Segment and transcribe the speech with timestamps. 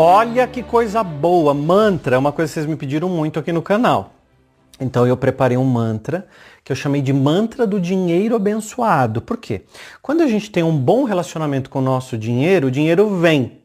[0.00, 1.52] Olha que coisa boa!
[1.52, 4.12] Mantra é uma coisa que vocês me pediram muito aqui no canal.
[4.78, 6.28] Então eu preparei um mantra
[6.62, 9.20] que eu chamei de mantra do dinheiro abençoado.
[9.20, 9.62] Por quê?
[10.00, 13.58] Quando a gente tem um bom relacionamento com o nosso dinheiro, o dinheiro vem.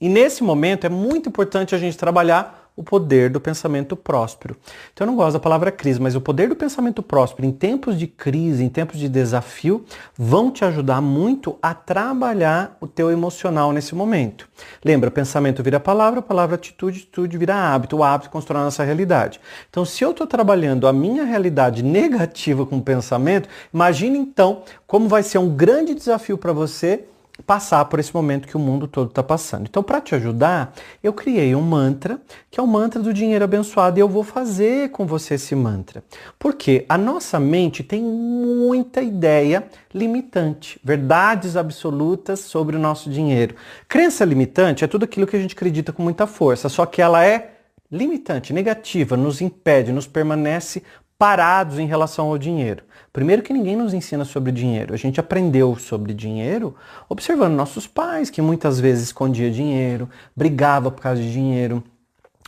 [0.00, 4.56] E nesse momento é muito importante a gente trabalhar o poder do pensamento próspero.
[4.92, 7.96] Então eu não gosto da palavra crise, mas o poder do pensamento próspero em tempos
[7.96, 9.84] de crise, em tempos de desafio,
[10.16, 14.48] vão te ajudar muito a trabalhar o teu emocional nesse momento.
[14.84, 19.40] Lembra, pensamento vira palavra, palavra atitude, atitude vira hábito, o hábito constrói a nossa realidade.
[19.70, 25.08] Então se eu estou trabalhando a minha realidade negativa com o pensamento, imagine então como
[25.08, 27.04] vai ser um grande desafio para você
[27.46, 29.66] passar por esse momento que o mundo todo está passando.
[29.68, 33.98] Então, para te ajudar, eu criei um mantra, que é o mantra do dinheiro abençoado,
[33.98, 36.02] e eu vou fazer com você esse mantra.
[36.38, 43.54] Porque a nossa mente tem muita ideia limitante, verdades absolutas sobre o nosso dinheiro.
[43.88, 47.24] Crença limitante é tudo aquilo que a gente acredita com muita força, só que ela
[47.24, 47.50] é
[47.90, 50.82] limitante, negativa, nos impede, nos permanece
[51.24, 52.82] parados em relação ao dinheiro.
[53.10, 54.92] Primeiro que ninguém nos ensina sobre dinheiro.
[54.92, 56.74] A gente aprendeu sobre dinheiro
[57.08, 61.82] observando nossos pais, que muitas vezes escondia dinheiro, brigava por causa de dinheiro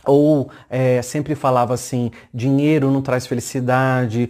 [0.07, 4.29] ou é, sempre falava assim, dinheiro não traz felicidade.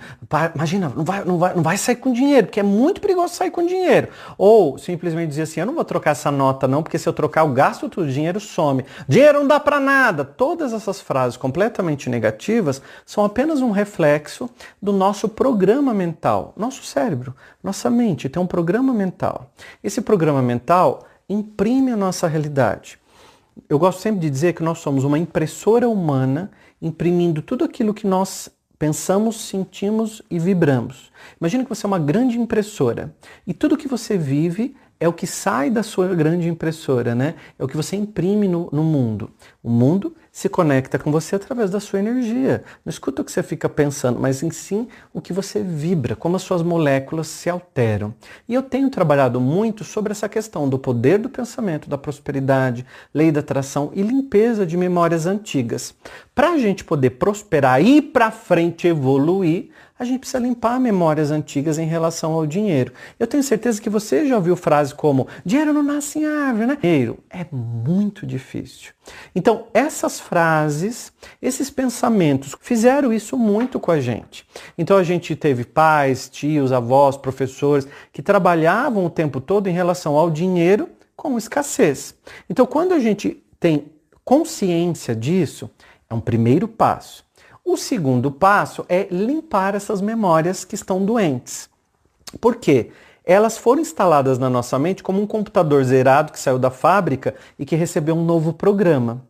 [0.55, 3.51] Imagina, não vai, não, vai, não vai sair com dinheiro, porque é muito perigoso sair
[3.51, 4.09] com dinheiro.
[4.37, 7.41] Ou simplesmente dizia assim, eu não vou trocar essa nota não, porque se eu trocar
[7.41, 8.83] eu gasto tudo, o dinheiro some.
[9.07, 10.25] Dinheiro não dá para nada.
[10.25, 14.49] Todas essas frases completamente negativas são apenas um reflexo
[14.81, 16.53] do nosso programa mental.
[16.57, 19.51] Nosso cérebro, nossa mente tem um programa mental.
[19.83, 22.99] Esse programa mental imprime a nossa realidade
[23.69, 28.05] eu gosto sempre de dizer que nós somos uma impressora humana imprimindo tudo aquilo que
[28.05, 31.11] nós pensamos, sentimos e vibramos.
[31.39, 35.27] Imagina que você é uma grande impressora e tudo que você vive é o que
[35.27, 37.35] sai da sua grande impressora, né?
[37.57, 39.29] É o que você imprime no, no, mundo.
[39.61, 42.63] O mundo se conecta com você através da sua energia.
[42.85, 46.35] Não escuta o que você fica pensando, mas em sim o que você vibra, como
[46.35, 48.13] as suas moléculas se alteram.
[48.47, 53.31] E eu tenho trabalhado muito sobre essa questão do poder do pensamento, da prosperidade, lei
[53.31, 55.95] da atração e limpeza de memórias antigas.
[56.35, 61.31] Para a gente poder prosperar e ir para frente evoluir, a gente precisa limpar memórias
[61.31, 62.93] antigas em relação ao dinheiro.
[63.19, 66.77] Eu tenho certeza que você já ouviu frases como dinheiro não nasce em árvore, né?
[66.79, 68.91] Dinheiro é muito difícil.
[69.35, 74.45] Então, essas frases, esses pensamentos fizeram isso muito com a gente.
[74.77, 80.15] Então, a gente teve pais, tios, avós, professores que trabalhavam o tempo todo em relação
[80.15, 82.15] ao dinheiro com escassez.
[82.49, 83.91] Então, quando a gente tem
[84.23, 85.69] consciência disso,
[86.09, 87.25] é um primeiro passo.
[87.63, 91.69] O segundo passo é limpar essas memórias que estão doentes.
[92.39, 92.91] Por quê?
[93.29, 97.65] Elas foram instaladas na nossa mente como um computador zerado que saiu da fábrica e
[97.65, 99.21] que recebeu um novo programa.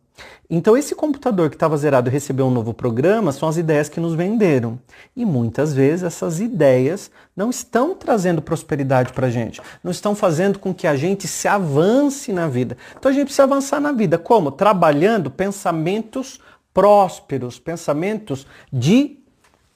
[0.48, 4.14] Então, esse computador que estava zerado recebeu um novo programa são as ideias que nos
[4.14, 4.78] venderam.
[5.16, 10.60] E muitas vezes essas ideias não estão trazendo prosperidade para a gente, não estão fazendo
[10.60, 12.76] com que a gente se avance na vida.
[12.96, 14.16] Então, a gente precisa avançar na vida.
[14.16, 14.52] Como?
[14.52, 16.40] Trabalhando pensamentos
[16.72, 19.18] prósperos, pensamentos de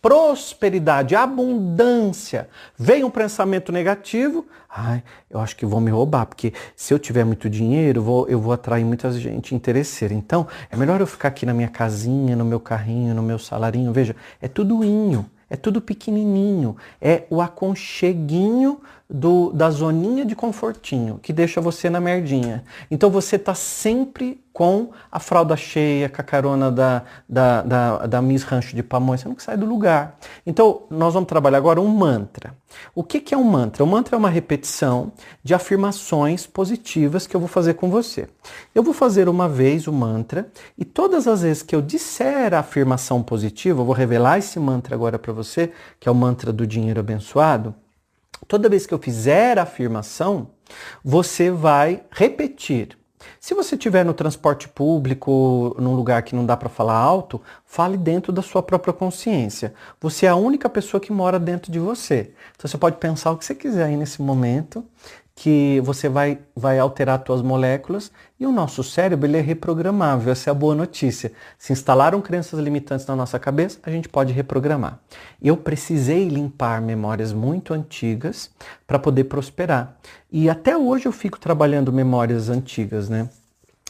[0.02, 2.48] prosperidade, abundância.
[2.76, 7.24] Vem um pensamento negativo, ai, eu acho que vão me roubar, porque se eu tiver
[7.24, 10.12] muito dinheiro, eu vou, eu vou atrair muita gente interesseira.
[10.12, 13.92] Então, é melhor eu ficar aqui na minha casinha, no meu carrinho, no meu salarinho.
[13.92, 18.80] Veja, é tudo inho, é tudo pequenininho, é o aconcheguinho
[19.12, 22.64] do, da zoninha de confortinho que deixa você na merdinha.
[22.90, 28.22] Então você está sempre com a fralda cheia, com a carona da, da, da, da
[28.22, 30.18] Miss Rancho de Pamonha, você não sai do lugar.
[30.46, 32.54] Então nós vamos trabalhar agora um mantra.
[32.94, 33.84] O que, que é um mantra?
[33.84, 35.12] O mantra é uma repetição
[35.42, 38.28] de afirmações positivas que eu vou fazer com você.
[38.74, 42.60] Eu vou fazer uma vez o mantra e todas as vezes que eu disser a
[42.60, 45.70] afirmação positiva, eu vou revelar esse mantra agora para você,
[46.00, 47.74] que é o mantra do dinheiro abençoado
[48.47, 50.50] toda vez que eu fizer a afirmação,
[51.05, 52.96] você vai repetir.
[53.40, 57.96] Se você estiver no transporte público, num lugar que não dá para falar alto, fale
[57.96, 59.75] dentro da sua própria consciência.
[60.00, 62.32] Você é a única pessoa que mora dentro de você.
[62.56, 64.84] Então você pode pensar o que você quiser aí nesse momento
[65.42, 70.30] que você vai, vai alterar suas moléculas e o nosso cérebro ele é reprogramável.
[70.30, 71.32] Essa é a boa notícia.
[71.58, 75.00] Se instalaram crenças limitantes na nossa cabeça, a gente pode reprogramar.
[75.42, 78.52] Eu precisei limpar memórias muito antigas
[78.86, 79.96] para poder prosperar.
[80.30, 83.28] E até hoje eu fico trabalhando memórias antigas, né?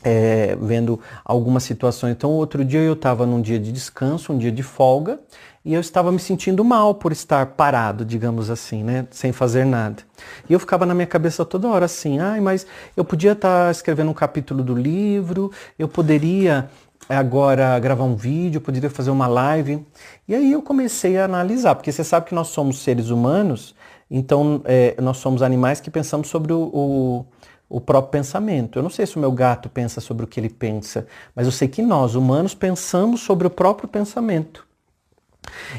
[0.04, 2.12] É, vendo algumas situações.
[2.12, 5.20] Então, outro dia eu estava num dia de descanso, um dia de folga,
[5.64, 10.02] e eu estava me sentindo mal por estar parado, digamos assim, né, sem fazer nada.
[10.48, 12.66] E eu ficava na minha cabeça toda hora assim, ai, mas
[12.96, 16.68] eu podia estar tá escrevendo um capítulo do livro, eu poderia
[17.08, 19.84] agora gravar um vídeo, eu poderia fazer uma live.
[20.26, 23.74] E aí eu comecei a analisar, porque você sabe que nós somos seres humanos,
[24.10, 27.26] então é, nós somos animais que pensamos sobre o, o
[27.72, 28.78] o próprio pensamento.
[28.78, 31.52] Eu não sei se o meu gato pensa sobre o que ele pensa, mas eu
[31.52, 34.66] sei que nós, humanos, pensamos sobre o próprio pensamento.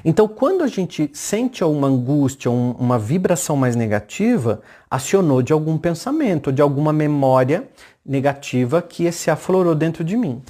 [0.04, 5.78] Então, quando a gente sente uma angústia, um, uma vibração mais negativa, acionou de algum
[5.78, 7.70] pensamento, de alguma memória
[8.04, 10.42] negativa que se aflorou dentro de mim.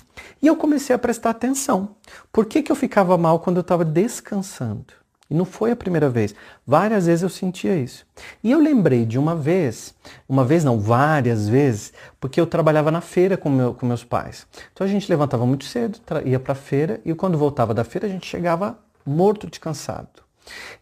[0.41, 1.89] E eu comecei a prestar atenção.
[2.31, 5.02] Por que, que eu ficava mal quando eu estava descansando?
[5.33, 6.35] E não foi a primeira vez.
[6.65, 8.05] Várias vezes eu sentia isso.
[8.43, 9.95] E eu lembrei de uma vez,
[10.29, 11.91] uma vez não, várias vezes,
[12.21, 14.45] porque eu trabalhava na feira com, meu, com meus pais.
[14.71, 18.05] Então a gente levantava muito cedo, ia para a feira e quando voltava da feira
[18.05, 20.21] a gente chegava morto de cansado.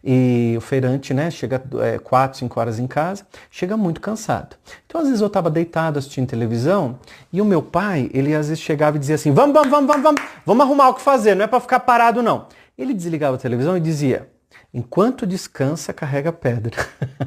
[0.04, 4.56] E o feirante, né, chega é, 4, 5 horas em casa, chega muito cansado.
[4.84, 6.98] Então, às vezes eu estava deitado assistindo televisão
[7.32, 10.02] e o meu pai, ele às vezes chegava e dizia assim: vamos, vamos, vamos, vamos,
[10.02, 12.48] vamos, vamos arrumar o que fazer, não é para ficar parado não.
[12.76, 14.28] Ele desligava a televisão e dizia:
[14.74, 16.74] Enquanto descansa, carrega pedra.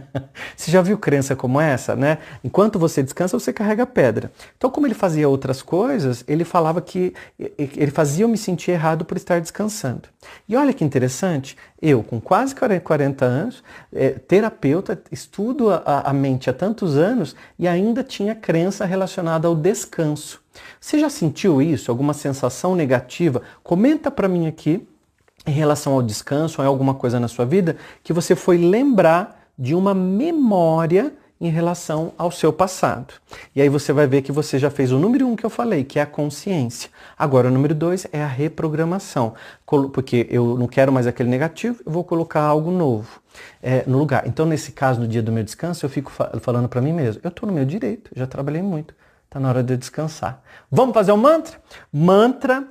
[0.57, 2.17] você já viu crença como essa, né?
[2.43, 4.31] Enquanto você descansa, você carrega pedra.
[4.57, 9.05] Então, como ele fazia outras coisas, ele falava que ele fazia eu me sentir errado
[9.05, 10.09] por estar descansando.
[10.49, 13.63] E olha que interessante, eu com quase 40 anos,
[13.93, 19.55] é, terapeuta, estudo a, a mente há tantos anos e ainda tinha crença relacionada ao
[19.55, 20.41] descanso.
[20.79, 21.91] Você já sentiu isso?
[21.91, 23.43] Alguma sensação negativa?
[23.61, 24.87] Comenta para mim aqui
[25.45, 29.73] em relação ao descanso ou alguma coisa na sua vida que você foi lembrar de
[29.73, 33.13] uma memória em relação ao seu passado.
[33.53, 35.83] E aí você vai ver que você já fez o número um que eu falei,
[35.83, 36.89] que é a consciência.
[37.17, 39.33] Agora, o número dois é a reprogramação,
[39.93, 43.21] porque eu não quero mais aquele negativo, eu vou colocar algo novo
[43.61, 44.25] é, no lugar.
[44.27, 47.29] Então, nesse caso, no dia do meu descanso, eu fico falando para mim mesmo, eu
[47.29, 48.95] estou no meu direito, já trabalhei muito,
[49.25, 50.41] está na hora de descansar.
[50.71, 51.57] Vamos fazer o um mantra?
[51.91, 52.65] Mantra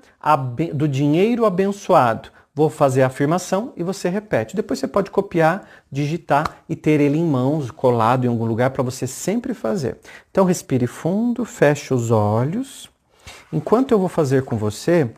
[0.72, 2.33] do dinheiro abençoado.
[2.54, 4.54] Vou fazer a afirmação e você repete.
[4.54, 8.82] Depois você pode copiar, digitar e ter ele em mãos, colado em algum lugar para
[8.82, 9.98] você sempre fazer.
[10.30, 12.88] Então respire fundo, feche os olhos.
[13.52, 15.10] Enquanto eu vou fazer com você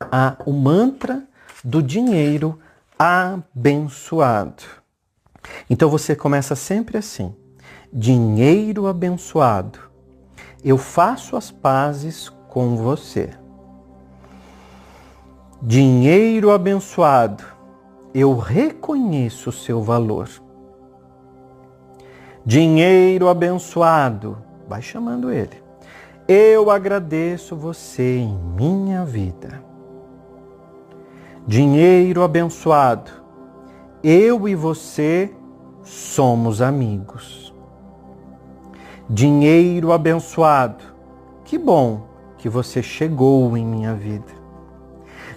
[0.00, 1.24] a, o mantra
[1.64, 2.56] do dinheiro
[2.96, 4.62] abençoado.
[5.68, 7.34] Então você começa sempre assim:
[7.92, 9.80] dinheiro abençoado.
[10.64, 13.30] Eu faço as pazes com você.
[15.62, 17.42] Dinheiro abençoado,
[18.12, 20.28] eu reconheço o seu valor.
[22.44, 24.36] Dinheiro abençoado,
[24.68, 25.62] vai chamando ele.
[26.28, 29.62] Eu agradeço você em minha vida.
[31.46, 33.10] Dinheiro abençoado,
[34.04, 35.32] eu e você
[35.82, 37.54] somos amigos.
[39.08, 40.84] Dinheiro abençoado,
[41.44, 42.02] que bom
[42.36, 44.35] que você chegou em minha vida.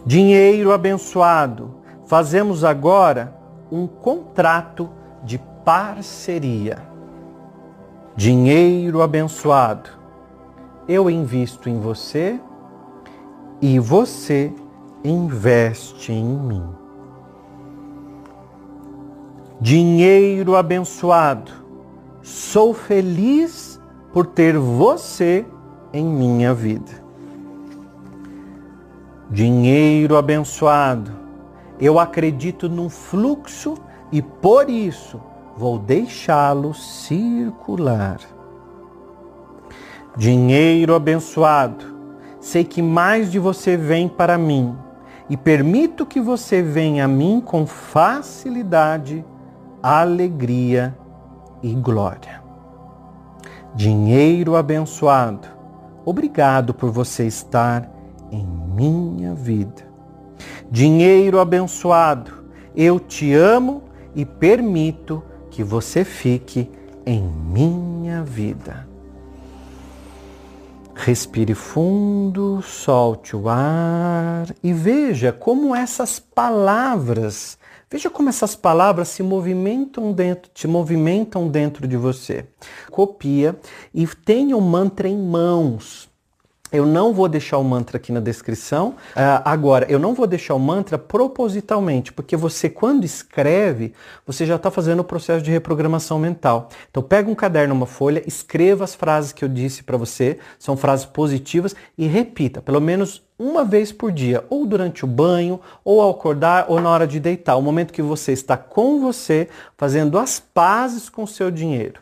[0.06, 1.76] Dinheiro abençoado,
[2.06, 3.36] fazemos agora
[3.70, 4.90] um contrato
[5.24, 6.78] de parceria.
[8.16, 9.90] Dinheiro abençoado,
[10.88, 12.40] eu invisto em você
[13.62, 14.54] e você
[15.04, 16.64] investe em mim.
[19.60, 21.52] Dinheiro abençoado,
[22.22, 23.80] sou feliz
[24.14, 25.46] por ter você
[25.92, 27.09] em minha vida
[29.30, 31.12] dinheiro abençoado.
[31.80, 33.76] Eu acredito num fluxo
[34.12, 35.22] e por isso
[35.56, 38.20] vou deixá-lo circular.
[40.18, 41.86] Dinheiro abençoado,
[42.40, 44.76] sei que mais de você vem para mim
[45.30, 49.24] e permito que você venha a mim com facilidade,
[49.82, 50.98] alegria
[51.62, 52.42] e glória.
[53.76, 55.48] Dinheiro abençoado,
[56.04, 57.88] obrigado por você estar
[58.32, 58.44] em
[58.80, 59.86] minha vida.
[60.72, 62.32] Dinheiro abençoado,
[62.74, 63.84] eu te amo
[64.16, 65.22] e permito
[65.52, 66.72] que você fique
[67.06, 68.88] em minha vida.
[70.96, 77.58] Respire fundo, solte o ar e veja como essas palavras,
[77.90, 82.46] veja como essas palavras se movimentam dentro, te movimentam dentro de você.
[82.92, 83.60] Copia
[83.94, 86.09] e tenha o mantra em mãos
[86.72, 88.90] Eu não vou deixar o mantra aqui na descrição.
[88.90, 93.94] Uh, agora, eu não vou deixar o mantra propositalmente, porque você, quando escreve,
[94.26, 96.70] você já está fazendo o processo de reprogramação mental.
[96.92, 100.78] Então, pega um caderno, uma folha, escreva as frases que eu disse para você, são
[100.78, 106.02] frases positivas, e repita, pelo menos uma vez por dia, ou durante o banho, ou
[106.02, 110.20] ao acordar, ou na hora de deitar, o momento que você está com você, fazendo
[110.20, 112.02] as pazes com o seu dinheiro.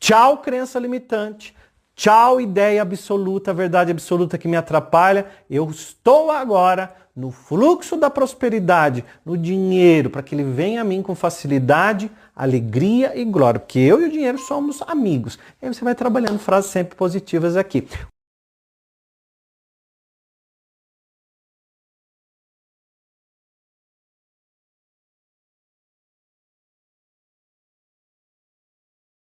[0.00, 1.54] Tchau, crença limitante.
[2.00, 5.26] Tchau, ideia absoluta, verdade absoluta que me atrapalha.
[5.50, 11.02] Eu estou agora no fluxo da prosperidade, no dinheiro, para que ele venha a mim
[11.02, 13.60] com facilidade, alegria e glória.
[13.60, 15.38] Porque eu e o dinheiro somos amigos.
[15.60, 17.86] E aí você vai trabalhando frases sempre positivas aqui.